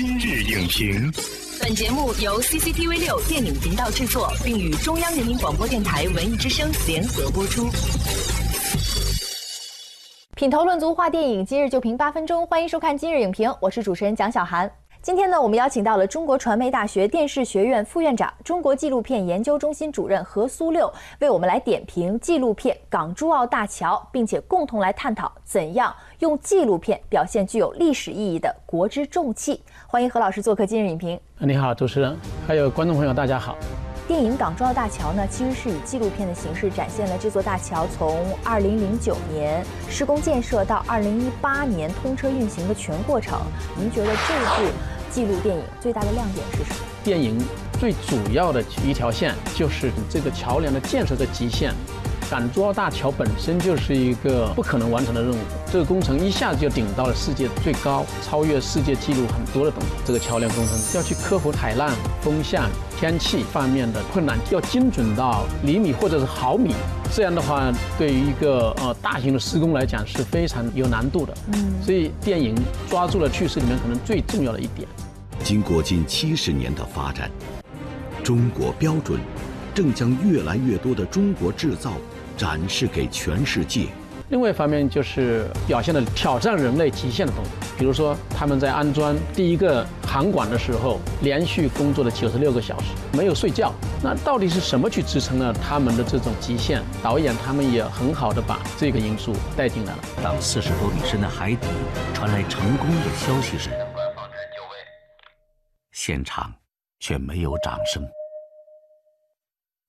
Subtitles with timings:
[0.00, 1.12] 今日影评，
[1.60, 7.68] 本节目由 CCTV 六电影频道制作，并与中央人民广播电台文艺之声联合播出。
[10.36, 14.70] 品头论足话电影，今日就评八分钟，欢迎收看今日影评，我是主持人蒋小涵。
[15.00, 29.62] 今天呢，我们邀请到了中国传媒大学电视学院副院长、中国纪录片研究中心主任何苏六，为我们来点评纪录片《港珠澳大桥》，并且共同来探讨怎样用纪录片表现具有历史意义的国之重器。
[29.86, 31.18] 欢迎何老师做客今日影评。
[31.38, 33.56] 你好，主持人，还有观众朋友，大家好。
[34.08, 43.38] 电影《港珠澳大桥》呢，其实是以纪录片的形式展现了这座大桥从二零零九年施工建设到二零一八年通车运行的全过程。
[43.76, 44.72] 您觉得这部
[45.10, 46.86] 纪录电影最大的亮点是什么？
[47.04, 47.38] 电影
[47.78, 51.74] 最主要的一条线就是这个桥梁的建设的极限。
[52.30, 55.38] 港珠澳大桥本身就是一个不可能完成的任务，
[55.72, 59.88] 这个工程一下子就顶到了世界最高，超越世界纪录很多的东西。
[60.04, 61.90] 这个桥梁工程要去克服海浪、
[62.20, 62.68] 风向、
[62.98, 66.74] 天气方面的困难，要精准到厘米或者是毫米。
[67.14, 71.32] 这样的话，对于一个呃大型的施工来讲是非常有难度的。
[71.54, 72.54] 嗯，所以电影
[72.90, 74.86] 抓住了趋势里面可能最重要的一点。
[75.42, 77.30] 经过近七十年的发展，
[78.22, 79.18] 中国标准
[79.74, 81.92] 正将越来越多的中国制造。
[82.38, 83.88] 展示给全世界。
[84.30, 93.72] 另外一方面就是表现了挑战人类极限的东西，比如说他们在安装第一个航管的时候，连续工作了九十六个小时，没有睡觉。
[94.02, 96.82] 那到底是什么去支撑了他们的这种极限？
[97.02, 99.98] 导演他们也很好的把这个因素带进来了。
[100.22, 101.66] 当四十多米深的海底
[102.12, 103.70] 传来成功的消息时，
[105.92, 106.52] 现场
[107.00, 108.06] 却没有掌声，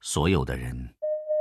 [0.00, 0.88] 所有的人。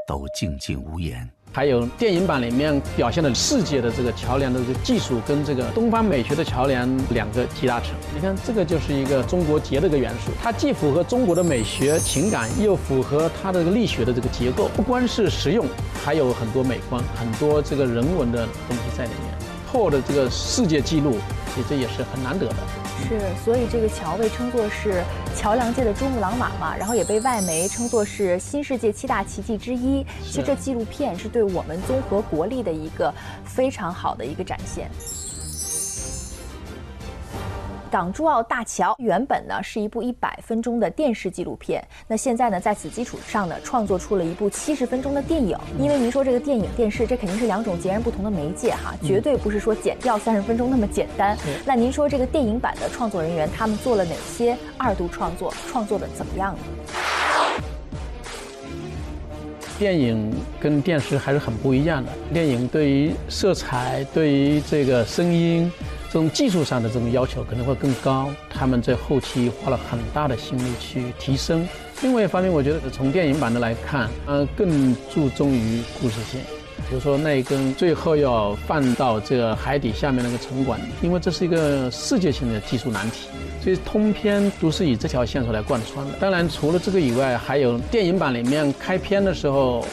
[0.07, 1.29] 都静静无言。
[1.53, 7.91] 还有电影版里面表现的世界的这个桥梁的这个技术，跟这个东方美学的桥梁两个集大成。
[8.13, 14.69] 你看，这个就是一个中国结的一个元素，它既符合中国的美学情感，又符合它的这个力学的这个结构。
[14.75, 15.65] 不光是实用，
[16.05, 19.33] 还有很多美观，很多这个人文的东西在里面，
[19.71, 21.17] 破的这个世界纪录，
[21.53, 22.55] 其实这也是很难得的。
[23.07, 25.03] 是，所以这个桥被称作是
[25.35, 30.03] 桥梁界的珠穆朗玛嘛，然后也被外媒称作是新世界七大奇迹之一。
[30.23, 33.13] 其实这纪录片是对我们综合国力的一个
[33.45, 34.89] 非常好的一个展现。
[37.89, 45.57] 港珠澳大桥原本呢是一部一百分钟的电视纪录片，那现在呢在此基础上呢创作出了一部七十分钟的电影。
[45.79, 51.37] 因为您说这个电影、电视这肯定是两种截然不同的媒介哈，绝对不是说剪掉三十分钟那么简单。
[51.65, 55.53] 那您说这个电影版的创作人员他们做了哪些二度创作？
[55.67, 56.59] 创作的怎么样呢？
[59.79, 62.11] 电影跟电视还是很不一样的。
[62.33, 65.71] 电影对于色彩、对于这个声音。
[66.07, 71.67] 这种技术上的这种要求可能会更高，他们在后期花了很大的心力去提升。
[72.01, 76.39] 另外一方面，我觉得从电影版的来看，呃，更注重于故事性。
[76.87, 83.27] 比如说那一根最后要放到这个海底下面那个城管，因为这是一个世界性的技术难题，
[83.61, 86.13] 所以通篇都是以这条线索来贯穿的。
[86.19, 89.85] 当然，除了这个以外，还有电影版里面开篇的时候。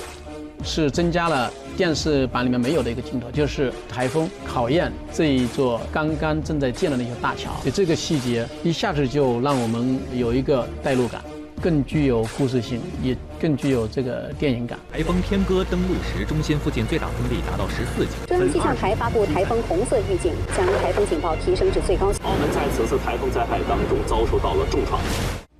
[0.64, 7.52] 是增加了电视版里面没有的一个镜头，就是台风考验这一座刚刚正在建的那座大桥。
[7.60, 11.20] 所以这个细节一下子就让我们有一个代入感，
[11.60, 14.78] 更具有故事性，也更具有这个电影感。
[14.90, 18.12] 台风天鸽登陆时，中心附近最大风力达到十四级。
[18.26, 22.06] 中央气象台发布台风红色预警，将台风警报提升至最高。
[22.06, 24.98] 澳门在此次台风灾害当中遭受到了重创。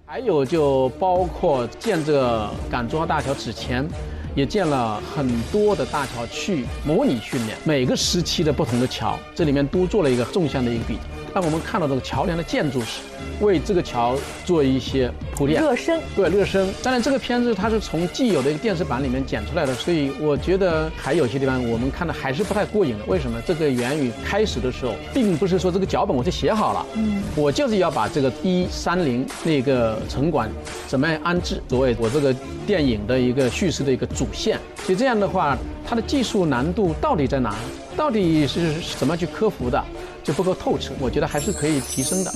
[0.06, 3.86] 还有就包括建这港珠澳大桥之前。
[4.34, 10.98] 也建了很多的大桥去模拟训练，每个时期的不同的桥，这里面都做了一个纵向的一个比。
[11.32, 13.00] 当我们看到这个桥梁的建筑时，
[13.40, 16.00] 为这个桥做一些铺垫、热身。
[16.14, 16.72] 对，热身。
[16.82, 23.04] 当然，这个片子它是从既有的一个电视版里面剪出来的，所以我觉得还有些地方我们看的还是不太过瘾的。
[23.06, 23.40] 为什么？
[23.46, 30.48] 这个源于开始的时候，并不是说这个脚本我就写好了，嗯，我就是要把这个一三零那个城管
[30.86, 32.34] 怎么样安置，作为我这个
[32.66, 34.58] 电影的一个叙事的一个主线。
[34.84, 37.54] 所以这样的话，它的技术难度到底在哪？
[37.96, 39.82] 到底是怎么去克服的？
[40.22, 42.32] 就不够透彻，我觉得还是可以提升的。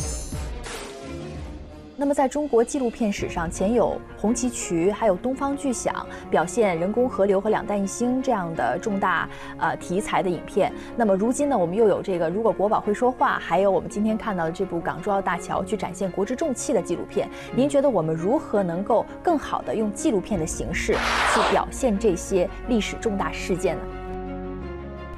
[2.01, 9.29] 那么，在中国纪录片史上，前有红旗渠，还有东方巨响，表现人工河流和两弹一星这样的重大
[9.59, 10.73] 呃题材的影片。
[10.97, 17.29] 那么，如今呢，我们又有这个如果国宝会说话，还有我们今天看到的这部港珠澳大桥，去展现国之重器的纪录片。
[17.53, 20.93] 您觉得我们如何能够更好的用纪录片的形式
[21.35, 23.83] 去表现这些历史重大事件呢？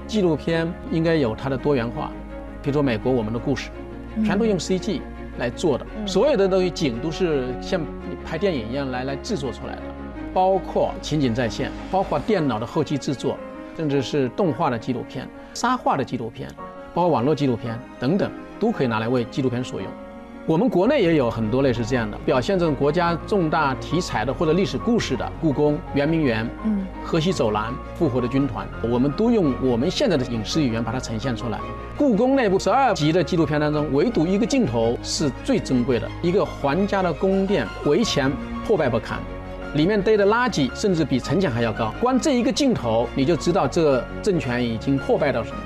[0.06, 2.10] 纪录片应该有它的多元化。
[2.62, 3.68] 比如说美国，我们的故事
[4.24, 5.02] 全都用 CG，
[5.38, 7.80] 来做的，所有的东西景都是像
[8.24, 9.82] 拍电影一样来来制作出来的，
[10.34, 13.38] 包括情景再现，包括电脑的后期制作，
[13.76, 16.48] 甚至是动画的纪录片、沙画的纪录片，
[16.92, 19.88] 包括网络纪录片等等，都可以拿来为纪录片所用。
[20.50, 31.61] 我们国内也有很多类似这样的，表现这种国家重大题材的或者历史故事的，故宫、圆明园、嗯，河西走廊、复活的军团，我们都用我们现在的影视语言把它呈现出来。
[31.97, 38.29] 故宫内部十二集的纪录片当中，唯独一个镜头是最珍贵的，一个皇家的宫殿围墙
[38.67, 39.20] 破败不堪，
[39.76, 45.56] 里面堆的垃圾甚至比城墙还要高，光这一个镜头你就知道这政权已经破败到什么。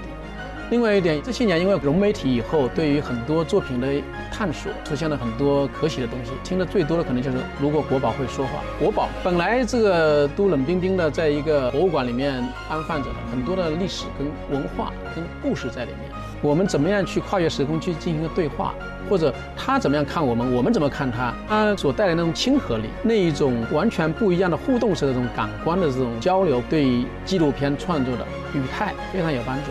[0.70, 3.86] 另外一点，这些年因为融媒体以后，对于很多作品的
[4.32, 6.32] 探索，出现了很多可喜的东西。
[6.42, 8.62] 听得最多的可能就是，如果国宝会说话。
[8.78, 16.10] 国宝本来这个都冷冰冰的，在一个博物馆里面安放着的，很多的历史跟文化跟故事在里面。
[16.40, 18.74] 我们怎么样去跨越时空去进行一个对话，
[19.08, 29.70] 或者他怎么样看我们，我们怎么看他，他所带来那种亲和力，那一种完全不一样的互动式的这种感官的这种交流，对纪录片创作的语态非常有帮助。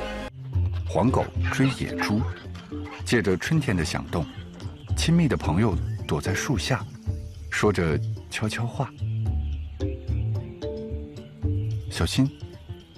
[0.93, 2.21] 黄狗追野猪，
[3.03, 4.23] 借着春天的响动，
[4.95, 5.75] 亲密的朋友
[6.07, 6.85] 躲在树下，
[7.49, 7.99] 说着
[8.29, 8.87] 悄悄话。
[11.89, 12.29] 小心，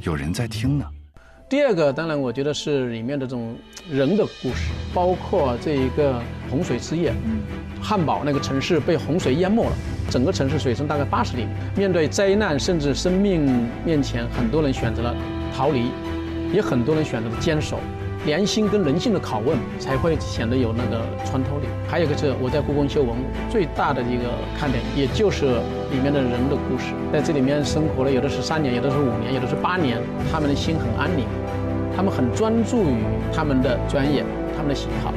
[0.02, 0.86] 有人在听呢。
[1.50, 3.56] 第二个，当然我觉得是里面的这种
[3.90, 7.14] 人的故事，包括这一个洪水之夜，
[7.82, 9.76] 汉堡那个城市被洪水淹没了，
[10.12, 15.16] 整个城市水深大概八十厘米，面对灾难甚至生命面前，很多人选择了
[15.56, 15.92] 逃离。
[16.56, 17.80] 也很多人选择了坚守，
[18.26, 21.68] 良心跟人性的拷问才会显得有那个穿透力。
[21.86, 24.24] 还有一个是我在故宫修文物最大的一个
[24.58, 25.46] 看点，也就是
[25.92, 30.00] 里面的人的故事，在这里面生活了，有的是三年，有的是五年，有的是八年，
[30.32, 31.26] 他们的心很安宁，
[31.94, 33.04] 他们很专注于
[33.36, 34.24] 他们的专业，
[34.56, 35.14] 他们的喜好，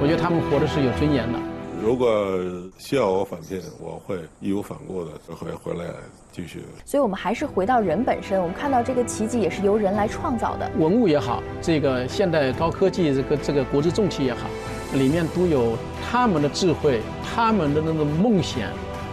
[0.00, 1.45] 我觉得他们活的是有尊严的。
[1.86, 2.36] 如果
[2.78, 5.88] 需要我返聘，我会义无反顾的回回来
[6.32, 6.64] 继续。
[6.84, 8.42] 所以，我们还是回到人本身。
[8.42, 10.68] 我们看到这个奇迹也是由人来创造的。
[10.78, 14.48] 文物也好，这个现代高科技这个这个国之重器也好，
[14.94, 15.78] 里面都有
[16.10, 18.68] 他们的智慧，他们的那种梦想，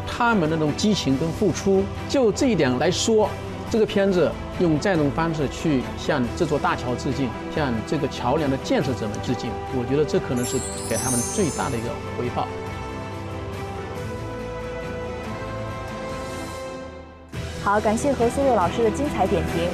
[0.08, 1.84] 他们的那种激情跟付出。
[2.10, 3.30] 就这一点来说。
[3.70, 12.48] 这个片子用这种方式去向这座大桥致敬，向这个桥梁的建设者们致敬，我觉得这可能是给他们最大的一个回报。
[17.64, 19.70] 好，感谢何苏佑老师的精彩点评，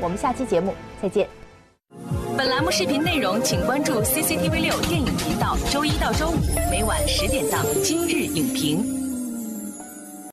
[0.00, 1.28] 我们下期节目再见。
[2.36, 6.36] 本栏目视频内容，请关注 CCTV 六电影频道，周一到周五
[6.70, 8.84] 每晚十点档《今日影评》。